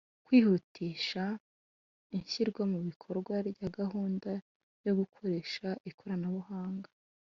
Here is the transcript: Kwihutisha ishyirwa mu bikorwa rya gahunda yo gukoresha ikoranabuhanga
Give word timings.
Kwihutisha 0.25 1.23
ishyirwa 2.19 2.63
mu 2.71 2.79
bikorwa 2.87 3.35
rya 3.49 3.67
gahunda 3.77 4.31
yo 4.85 4.93
gukoresha 4.99 5.67
ikoranabuhanga 5.89 6.89